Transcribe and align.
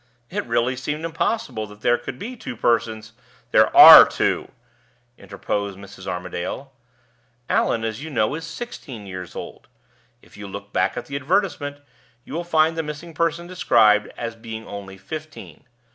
"It 0.31 0.47
really 0.47 0.75
seemed 0.75 1.05
impossible 1.05 1.67
there 1.67 1.99
could 1.99 2.17
be 2.17 2.35
two 2.35 2.55
persons" 2.57 3.13
"There 3.51 3.67
are 3.77 4.03
two," 4.03 4.51
interposed 5.15 5.77
Mrs. 5.77 6.07
Armadale. 6.07 6.73
"Allan, 7.47 7.83
as 7.83 8.01
you 8.01 8.09
know, 8.09 8.33
is 8.33 8.43
sixteen 8.43 9.05
years 9.05 9.35
old. 9.35 9.67
If 10.23 10.35
you 10.37 10.47
look 10.47 10.73
back 10.73 10.97
at 10.97 11.05
the 11.05 11.15
advertisement, 11.15 11.81
you 12.25 12.33
will 12.33 12.43
find 12.43 12.75
the 12.75 12.81
missing 12.81 13.13
person 13.13 13.45
described 13.45 14.11
as 14.17 14.35
being 14.35 14.65
only 14.65 14.97
fifteen. 14.97 15.65